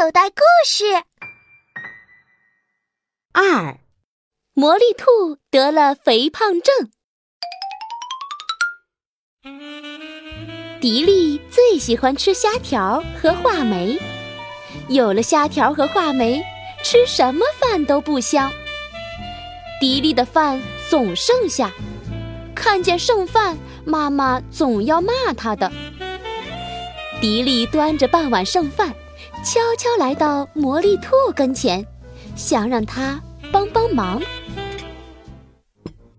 [0.00, 0.84] 口袋故事
[3.32, 3.78] 二：
[4.54, 6.90] 魔力兔得了肥胖症。
[10.80, 13.98] 迪丽最喜欢吃虾条和话梅，
[14.88, 16.42] 有了虾条和话梅，
[16.82, 18.50] 吃什么饭都不香。
[19.82, 20.58] 迪丽的饭
[20.88, 21.70] 总剩下，
[22.54, 25.70] 看见剩饭，妈妈总要骂她的。
[27.20, 28.94] 迪丽端着半碗剩饭，
[29.42, 31.86] 悄悄来到魔力兔跟前，
[32.36, 34.20] 想让他帮帮忙。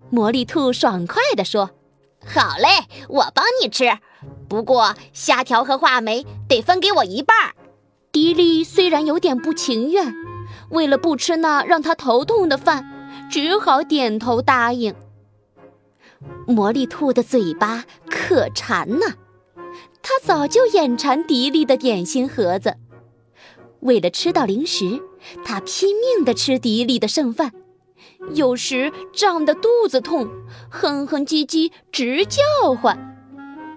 [0.09, 1.70] 魔力兔爽快地说
[2.26, 3.85] ：“好嘞，我帮你吃。
[4.49, 7.53] 不过虾条和话梅得分给我一半。”
[8.12, 10.13] 迪丽虽然有点不情愿，
[10.71, 12.84] 为了不吃那让他头痛的饭，
[13.29, 14.95] 只好点头答应。
[16.48, 19.05] 魔力兔的嘴巴可馋呢。
[20.01, 22.76] 他早就眼馋迪丽的点心盒子，
[23.81, 25.02] 为了吃到零食，
[25.44, 27.51] 他拼命地吃迪丽的剩饭，
[28.34, 30.27] 有时胀得肚子痛，
[30.70, 33.07] 哼哼唧唧直叫唤。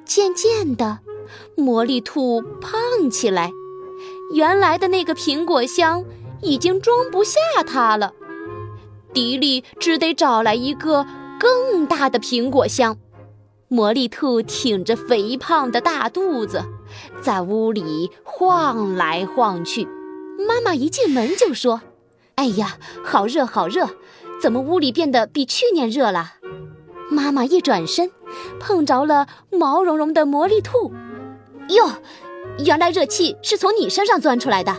[0.05, 1.00] 渐渐的，
[1.56, 3.50] 魔力兔胖起来，
[4.34, 6.05] 原来的那个苹果箱
[6.42, 8.12] 已经装不下它了，
[9.14, 11.06] 迪丽只得找来一个
[11.41, 12.98] 更大的苹果箱。
[13.75, 16.62] 魔力兔挺着肥胖的大肚子，
[17.20, 19.89] 在屋里晃来晃去。
[20.47, 21.80] 妈妈一进门就说
[22.36, 23.89] ：“哎呀，好热，好热！
[24.41, 26.34] 怎么屋里变得比去年热了？”
[27.11, 28.12] 妈妈一转身，
[28.61, 30.92] 碰着了毛茸茸的魔力兔。
[31.70, 31.91] 哟，
[32.64, 34.72] 原来热气是从你身上钻出来的！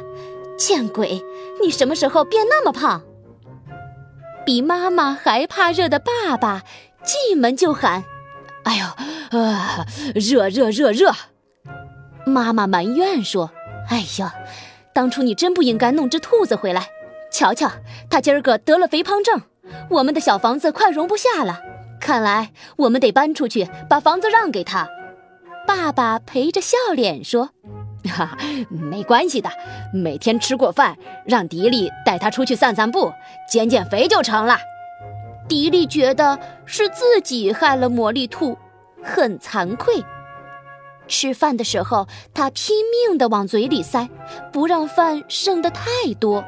[0.56, 1.22] 见鬼，
[1.62, 3.02] 你什么时候变那么胖？
[4.46, 6.64] 比妈妈还怕热的爸爸
[7.04, 8.06] 进门就喊。
[8.66, 9.85] 哎呦，啊，
[10.16, 11.11] 热热热热！
[12.25, 13.52] 妈妈埋怨说
[13.89, 14.33] ：“哎呀，
[14.94, 16.88] 当初你真不应该弄只兔子回来。
[17.31, 17.71] 瞧瞧，
[18.09, 19.41] 它今儿个得了肥胖症，
[19.89, 21.61] 我们的小房子快容不下了。
[21.99, 24.87] 看来我们得搬出去，把房子让给他。”
[25.67, 27.49] 爸爸陪着笑脸说
[28.09, 28.37] ：“哈，
[28.70, 29.49] 没关系的，
[29.93, 33.11] 每天吃过饭，让迪丽带他出去散散步，
[33.52, 34.58] 减减肥就成了。”
[35.48, 38.58] 迪丽觉得是自己害了魔力兔，
[39.04, 40.04] 很惭愧。
[41.08, 44.10] 吃饭的时候，他拼命地往嘴里塞，
[44.52, 45.84] 不让饭剩得太
[46.20, 46.44] 多。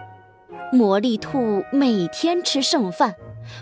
[0.72, 3.16] 魔力兔每天吃剩饭，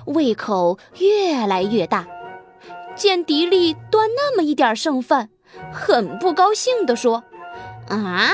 [0.06, 2.08] 胃口越来越大。
[2.96, 5.30] 见迪丽端那么一点剩饭，
[5.74, 7.26] 很不高兴地说
[7.90, 8.32] ：“啊，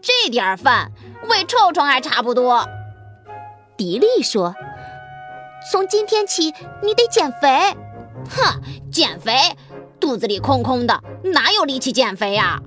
[0.00, 0.90] 这点饭，
[1.28, 2.66] 喂臭虫还差不多。”
[3.76, 4.54] 迪丽说。
[5.70, 7.48] 从今天起，你得减肥。
[8.28, 8.60] 哼，
[8.90, 9.32] 减肥？
[9.98, 12.60] 肚子里空空的，哪有力气减肥呀？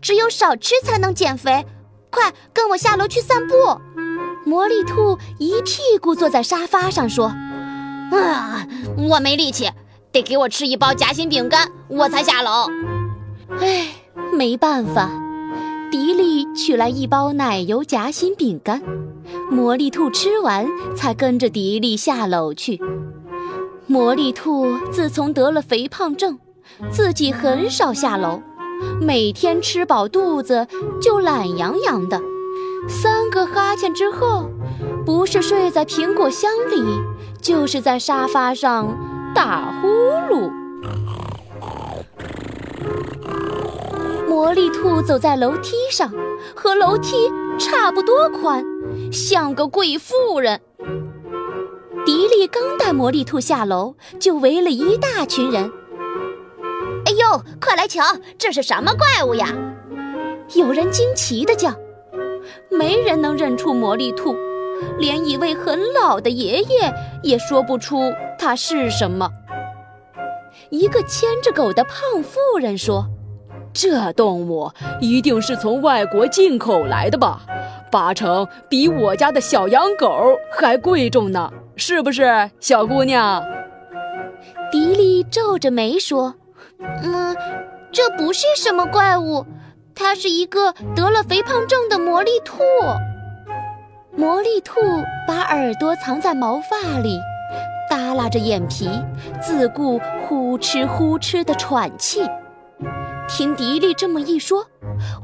[0.00, 1.64] 只有少吃才能减肥。
[2.10, 3.54] 快跟我下楼去散步。
[4.44, 7.26] 魔力兔一屁股坐在沙发上说
[8.14, 8.66] ：“啊，
[8.96, 9.68] 我没力气，
[10.12, 12.68] 得给我吃一包夹心饼干，我才下楼。”
[13.60, 13.88] 哎，
[14.32, 15.10] 没办法，
[15.90, 18.80] 迪丽取来一包奶油夹心饼干。
[19.50, 22.80] 魔力兔吃完，才跟着迪丽下楼去。
[23.86, 26.38] 魔力兔自从得了肥胖症，
[26.90, 28.42] 自己很少下楼，
[29.00, 30.66] 每天吃饱肚子
[31.00, 32.20] 就懒洋洋的。
[32.88, 34.50] 三个哈欠之后，
[35.04, 36.82] 不是睡在苹果箱里，
[37.40, 38.98] 就是在沙发上
[39.34, 40.50] 打呼噜。
[44.46, 46.08] 魔力兔走在楼梯上，
[46.54, 48.64] 和楼梯差不多宽。
[49.10, 50.60] 像个贵妇人。
[52.04, 55.68] 迪丽刚带魔力兔下楼，就围了一大群人。
[57.06, 58.04] 哎呦，快来瞧，
[58.38, 59.48] 这是什么怪物呀？
[60.54, 61.74] 有人惊奇地叫。
[62.70, 64.36] 没人能认出魔力兔，
[64.96, 69.28] 连一位很老的爷爷也说不出它是什么。
[70.70, 73.08] 一个牵着狗的胖妇人说
[73.78, 74.70] ：“这动物
[75.00, 77.42] 一定是从外国进口来的吧？”
[77.92, 83.44] 八成比我家的小洋狗还贵重呢，是不是，小姑娘？
[84.72, 86.34] 迪丽皱着眉说
[87.02, 87.36] ：“嗯，
[87.92, 89.44] 这不是什么怪物，
[89.94, 92.62] 它是一个得了肥胖症的魔力兔。”
[94.16, 94.80] 魔力兔
[95.28, 97.18] 把耳朵藏在毛发里，
[97.90, 98.88] 耷拉着眼皮，
[99.40, 102.22] 自顾呼哧呼哧的喘气。
[103.28, 104.66] 听迪丽这么一说，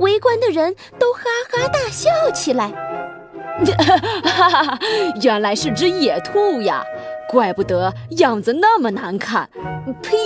[0.01, 1.21] 围观的人都哈
[1.51, 2.71] 哈大笑起来。
[4.25, 4.79] 哈哈，
[5.23, 6.83] 原来是只野兔呀，
[7.29, 9.49] 怪不得样子那么难看。
[10.03, 10.17] 呸！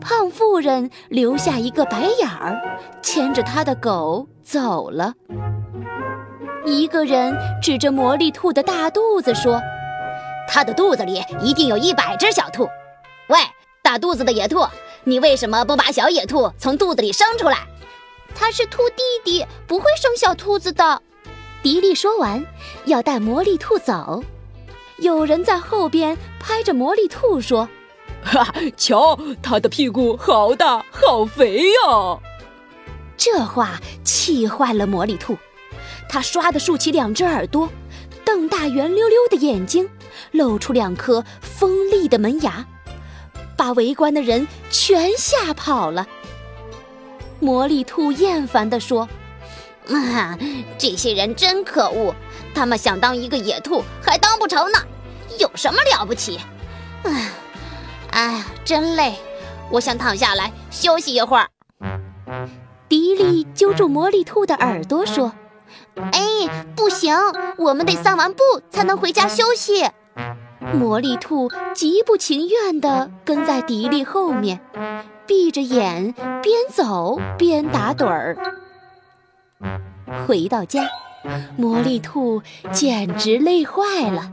[0.00, 5.14] 胖妇人留下一个白眼儿，牵着他的狗走了。
[6.64, 9.60] 一个人指着魔力兔的大肚子说
[10.48, 12.68] ：“它的肚子里一定有一百只小兔。
[13.28, 13.38] 喂，
[13.82, 14.60] 大肚子的野兔，
[15.08, 17.66] 你为什么不把小野兔从肚子里生出来？”
[18.34, 21.00] 它是兔弟弟，不会生小兔子的。
[21.62, 22.44] 迪丽说完，
[22.84, 24.22] 要带魔力兔走。
[24.98, 27.68] 有人在后边拍着魔力兔说
[28.22, 32.18] ：“哈， 瞧，它的屁股好大，好肥呀！”
[33.16, 35.38] 这话气坏了魔力兔，
[36.08, 37.70] 它唰的竖起两只耳朵，
[38.24, 39.88] 瞪大圆溜溜的眼睛，
[40.32, 42.66] 露出两颗锋利的门牙，
[43.56, 46.06] 把围观的人全吓跑了。
[47.40, 49.08] 魔力兔厌烦地说
[49.88, 50.38] ：“啊，
[50.78, 52.14] 这些人真可恶！
[52.54, 54.78] 他们想当一个野兔，还当不成呢。
[55.38, 56.40] 有什么了不起？
[57.02, 57.30] 唉，
[58.10, 59.14] 哎呀，真累，
[59.70, 61.48] 我想躺下来休息一会儿。”
[62.88, 65.32] 迪丽揪住魔力兔的耳朵说
[66.12, 66.20] ：“哎，
[66.74, 67.14] 不行，
[67.58, 69.90] 我们得散完步才能回家休息。”
[70.74, 74.60] 魔力兔极不情愿地跟在迪丽后面。
[75.26, 78.36] 闭着眼，边走边打盹儿。
[80.26, 80.88] 回到家，
[81.56, 82.42] 魔力兔
[82.72, 84.32] 简直累坏了。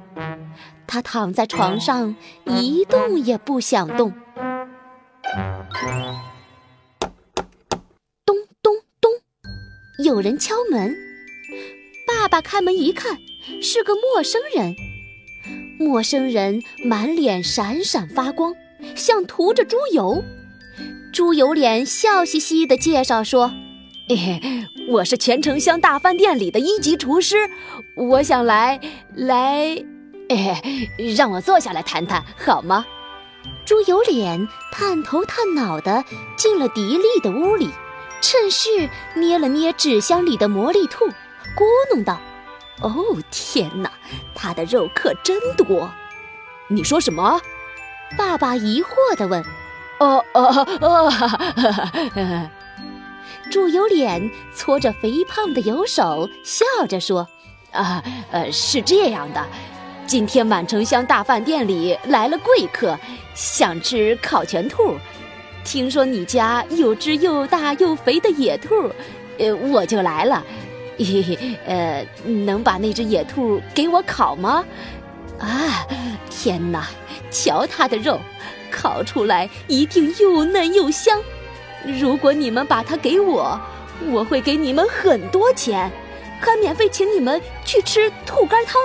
[0.86, 2.16] 它躺在床上
[2.46, 4.14] 一动也不想动。
[8.24, 9.12] 咚咚咚，
[10.06, 10.96] 有人敲门。
[12.08, 13.18] 爸爸开门一看，
[13.64, 14.76] 是个陌生人。
[15.84, 18.54] 陌生人满脸闪闪发光，
[18.96, 20.24] 像涂着猪油。
[21.12, 23.52] 猪油脸笑嘻嘻地介绍说
[24.08, 24.42] ：“嘿 嘿
[24.90, 27.36] 我是钱城乡大饭店里的一级厨师，
[27.96, 28.80] 我想来
[29.14, 29.78] 来，
[31.18, 32.86] 让我坐下来谈谈好吗？”
[33.66, 36.04] 猪油脸探头探脑地
[36.38, 37.70] 进了迪丽的屋里，
[38.22, 41.06] 趁势捏了捏纸箱里的魔力兔，
[41.56, 42.20] 咕哝道
[42.84, 43.92] ：“哦，天哪，
[44.36, 45.90] 它的肉可真多！”
[46.70, 47.42] 你说什么？
[48.18, 49.44] 爸爸疑惑地问。
[50.00, 52.50] 哦哦哦！
[53.52, 57.28] 猪油脸搓着肥胖的油手，笑着说
[57.72, 59.46] ：“啊，呃，是这样的，
[60.06, 62.98] 今天满城乡大饭店里来了贵客，
[63.34, 64.96] 想吃烤全兔。
[65.64, 68.92] 听说你家有只又大又肥的野兔，
[69.38, 70.44] 呃，我就来了。
[70.98, 74.64] 嘿嘿，呃，能把那只野兔给我烤吗？
[75.40, 75.88] 啊，
[76.30, 76.88] 天哪，
[77.32, 78.20] 瞧它的肉！”
[78.72, 81.22] 烤出来一定又嫩又香。
[81.86, 83.60] 如果你们把它给我，
[84.10, 85.92] 我会给你们很多钱，
[86.40, 88.82] 还免费请你们去吃兔肝汤。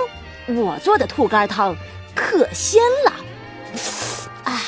[0.55, 1.75] 我做的兔肝汤
[2.13, 3.11] 可鲜了。
[4.43, 4.61] 啊！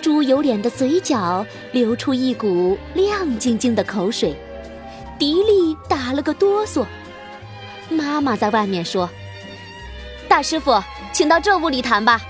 [0.00, 4.34] 猪油脸的嘴角流出一股亮晶晶的口水，
[5.18, 6.84] 迪丽打了个哆嗦。
[7.88, 9.08] 妈妈在外面说
[10.28, 10.82] ：“大师傅，
[11.12, 12.20] 请到这屋里谈吧。”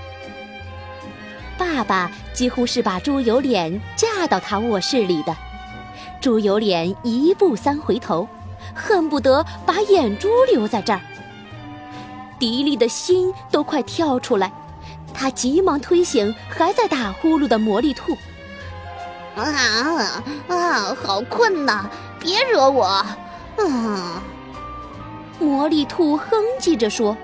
[1.57, 5.35] 爸爸几乎是把猪油脸架到他卧室里的，
[6.21, 8.27] 猪油脸一步三回头，
[8.73, 10.99] 恨不得把眼珠留在这儿。
[12.37, 14.51] 迪丽的心都快跳出来，
[15.13, 18.17] 他急忙推醒还在打呼噜的魔力兔。
[19.37, 21.89] 啊啊，好困呐！
[22.25, 23.05] 别惹我。
[23.57, 24.19] 嗯，
[25.39, 27.15] 魔力兔哼唧着说。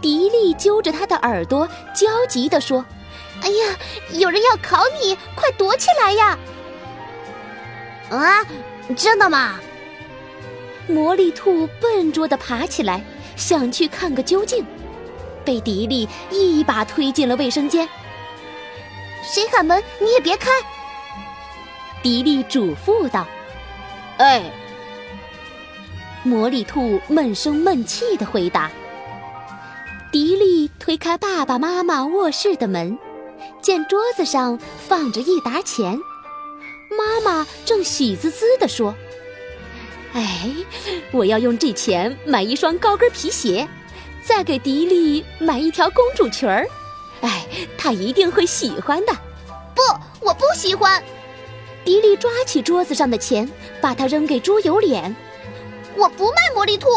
[0.00, 2.84] 迪丽揪着他的耳朵，焦急地说。
[3.42, 3.76] 哎呀，
[4.12, 6.38] 有人要考你，快躲起来呀！
[8.08, 8.46] 啊，
[8.96, 9.58] 真的吗？
[10.86, 13.02] 魔力兔笨拙地爬起来，
[13.34, 14.64] 想去看个究竟，
[15.44, 17.88] 被迪丽一把推进了卫生间。
[19.24, 20.50] 谁喊门，你也别开！
[22.00, 23.26] 迪丽嘱咐道。
[24.22, 24.40] 哎，
[26.22, 28.70] 魔力兔闷声闷气的回答。
[30.12, 32.96] 迪丽推开爸爸妈妈卧室的门。
[33.60, 35.98] 见桌子上放着一沓钱，
[36.96, 38.94] 妈妈正喜滋滋地说
[40.14, 40.48] ：“哎，
[41.10, 43.66] 我要用这钱买一双高跟皮鞋，
[44.24, 46.64] 再给迪丽买一条公主裙儿。
[47.22, 47.44] 哎，
[47.76, 49.12] 她一定会喜欢的。
[49.74, 49.82] ”“不，
[50.24, 51.02] 我不喜欢。”
[51.84, 53.48] 迪丽抓起桌子上的钱，
[53.80, 55.14] 把它扔给猪油脸。
[55.96, 56.88] “我不卖魔力兔。”“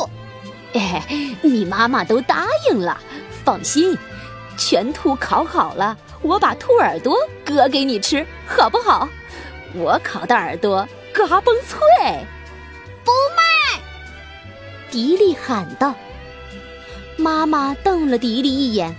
[0.74, 1.04] 哎，
[1.42, 3.00] 你妈妈都答应了，
[3.44, 3.98] 放心，
[4.58, 7.16] 全兔烤好了。”我把兔耳朵
[7.46, 9.08] 割给你吃，好不好？
[9.76, 11.80] 我烤的耳朵嘎嘣脆。
[13.04, 13.80] 不卖！
[14.90, 15.94] 迪丽喊道。
[17.16, 18.96] 妈妈瞪了迪丽一眼，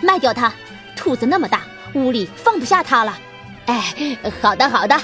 [0.00, 0.52] 卖掉它。
[0.96, 1.62] 兔子那么大，
[1.94, 3.16] 屋里放不下它了。
[3.72, 4.96] 哎，好的好的。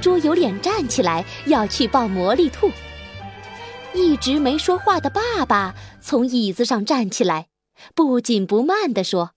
[0.00, 2.70] 猪有脸站起来要去抱魔力兔，
[3.92, 7.48] 一直没说话的爸爸从椅子上站起来，
[7.94, 9.32] 不紧不慢地说：“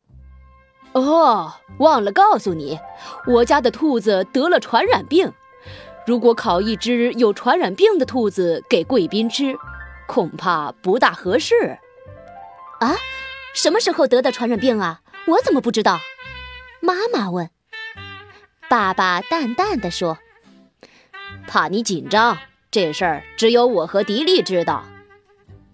[0.94, 2.80] 哦，忘了告诉你，
[3.28, 5.32] 我家的兔子得了传染病。
[6.06, 9.56] 如果烤一只有传染病的兔子给贵宾吃，
[10.08, 11.78] 恐怕不大合适。”
[12.82, 12.96] 啊，
[13.54, 15.02] 什么时候得的传染病啊？
[15.28, 16.00] 我怎么不知道？
[16.82, 17.50] 妈妈问。
[18.72, 20.18] 爸爸淡淡的说。
[21.46, 22.38] 怕你紧张，
[22.72, 24.86] 这事儿只有我和迪丽知道。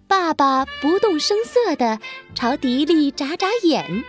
[0.08, 2.00] 爸爸不动声色地
[2.34, 4.02] 朝迪丽眨眨眼。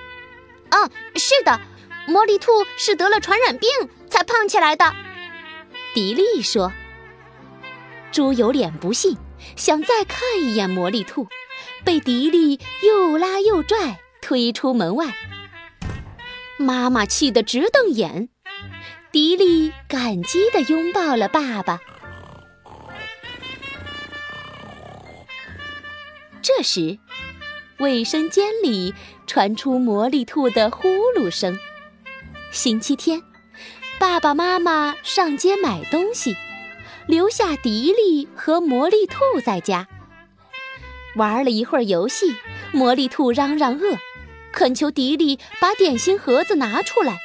[0.71, 1.61] 嗯，是的，
[2.07, 3.69] 魔力兔是得了传染病
[4.09, 4.91] 才胖起来的。
[5.93, 6.73] 迪丽说。
[8.11, 9.15] 猪有脸不信，
[9.55, 11.27] 想再看一眼魔力兔，
[11.83, 15.13] 被迪丽又拉又拽，推出门外。
[16.57, 18.29] 妈妈气得直瞪眼。
[19.11, 21.79] 迪丽感激地拥抱了爸爸。
[26.43, 26.99] 这时，
[27.79, 28.93] 卫生间里
[29.25, 30.87] 传出魔力兔的呼
[31.17, 31.57] 噜声。
[32.51, 33.23] 星期天，
[33.99, 36.35] 爸爸妈妈上街买东西，
[37.07, 39.87] 留下迪丽和魔力兔在家。
[41.15, 42.35] 玩了一会儿游戏，
[42.71, 43.97] 魔力兔嚷嚷饿，
[44.51, 47.17] 恳求迪丽把点心盒子拿出来。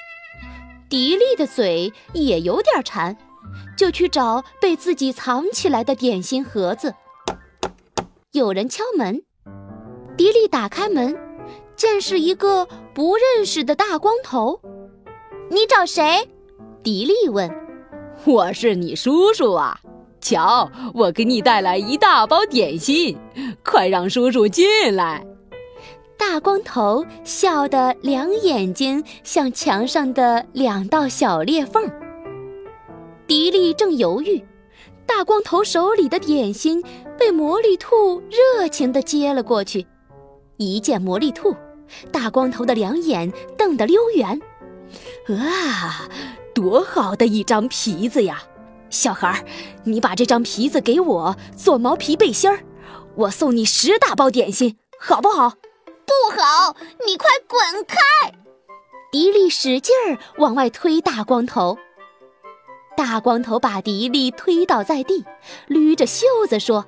[0.89, 3.17] 迪丽的嘴也有点馋，
[3.77, 6.95] 就去找被自己藏起来的点心盒子。
[8.33, 9.23] 有人敲门，
[10.17, 11.17] 迪丽打开门，
[11.77, 14.61] 见是一个不认识的大光头。
[15.51, 16.29] 你找谁？
[16.83, 17.51] 迪丽问。
[18.25, 19.81] 我是你叔叔啊，
[20.21, 23.19] 瞧，我给你带来一大包点心，
[23.65, 25.27] 快让叔叔进来。
[26.27, 31.89] 大光头笑得两眼睛像墙上的两道小裂缝。
[33.27, 34.43] 迪丽正犹豫，
[35.07, 36.83] 大光头手里的点心
[37.19, 39.87] 被魔力兔热情地接了过去。
[40.57, 41.55] 一见魔力兔，
[42.11, 44.41] 大光头的两眼瞪得溜圆。
[45.29, 46.09] 啊，
[46.55, 48.43] 多好的一张皮子呀！
[48.89, 49.45] 小孩儿，
[49.85, 52.61] 你把这张皮子给我做毛皮背心儿，
[53.15, 55.53] 我送你十大包点心，好不好？
[56.07, 56.77] 不好！
[57.07, 57.99] 你快滚开！
[59.11, 61.79] 迪丽使劲儿往外推大光头，
[62.97, 65.25] 大光头把迪丽推倒在地，
[65.69, 66.85] 捋着袖子说：“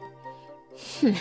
[1.00, 1.14] 哼，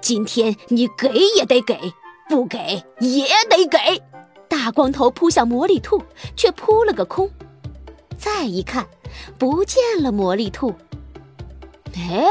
[0.00, 1.92] 今天你给也得给，
[2.28, 4.02] 不给也得给。”
[4.48, 6.02] 大光头扑向魔力兔，
[6.36, 7.30] 却扑了个空。
[8.18, 8.86] 再一看，
[9.38, 10.74] 不见了魔力兔。
[11.94, 12.30] 哎，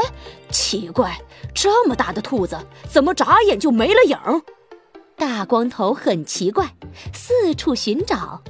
[0.50, 1.20] 奇怪，
[1.52, 2.56] 这么大的兔子，
[2.88, 4.40] 怎么眨眼就没了影儿？
[5.22, 6.74] 大光头很奇怪，
[7.14, 8.42] 四处寻找。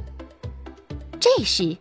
[1.21, 1.77] 这时，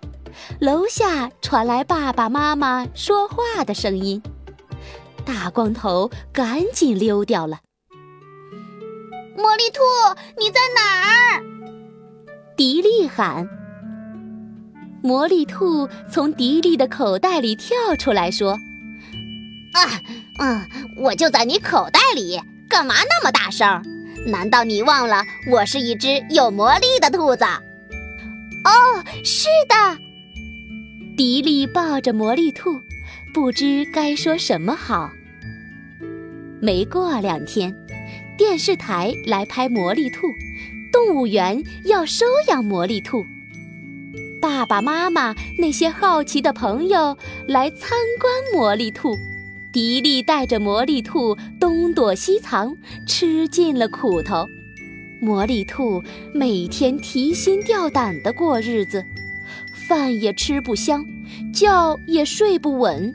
[0.60, 4.22] 楼下传来爸爸妈妈说话的声音。
[5.24, 7.62] 大光头赶紧溜掉了。
[9.38, 9.80] 魔力兔，
[10.38, 11.44] 你在哪儿？
[12.58, 13.48] 迪丽喊。
[15.02, 18.58] 魔力兔从迪丽的口袋里跳出来说
[19.72, 19.80] ：“啊，
[20.40, 20.68] 嗯，
[20.98, 23.82] 我就在你口袋里，干嘛那么大声？”
[24.26, 27.44] 难道你忘了我是一只有魔力的兔子？
[28.64, 29.98] 哦，是的。
[31.18, 32.80] 迪丽抱着魔力兔，
[33.34, 35.12] 不知该说什么好。
[36.62, 37.76] 没过两天，
[38.38, 40.28] 电视台来拍魔力兔，
[40.92, 43.26] 动物园要收养魔力兔。
[44.40, 49.18] 爸爸妈妈那些好奇的朋友来参观魔力兔。
[49.74, 52.76] 迪丽带着魔力兔东躲西藏，
[53.08, 54.46] 吃尽了苦头。
[55.22, 59.02] 魔力兔每天提心吊胆地过日子，
[59.88, 61.06] 饭也吃不香，
[61.54, 63.14] 觉也睡不稳。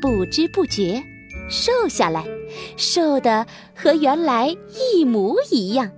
[0.00, 1.02] 不知不觉，
[1.50, 2.24] 瘦下来，
[2.78, 4.56] 瘦的和原来
[4.94, 5.90] 一模一样。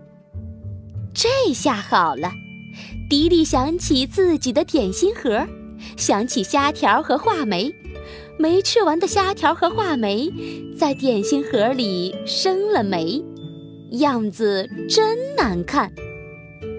[1.14, 2.32] 这下好了，
[3.08, 5.46] 迪丽想起自己的点心盒，
[5.96, 7.72] 想起虾条和话梅。
[8.42, 10.28] 没吃完的虾条和话梅，
[10.76, 13.22] 在点心盒里生了霉，
[13.92, 15.92] 样子真难看。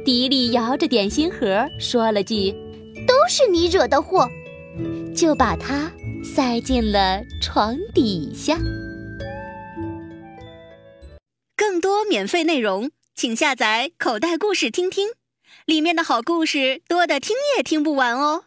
[0.04, 2.52] 迪丽摇着点心盒说了句
[3.08, 4.28] ：“都是你惹的祸。”
[5.16, 5.90] 就把它
[6.22, 8.58] 塞进了床底下。
[11.56, 15.12] 更多免费内容，请下载口袋故事听听，
[15.66, 18.44] 里面的好故事多的听也听不完哦。